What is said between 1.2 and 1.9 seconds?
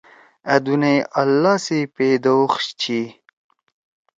اللّہ سی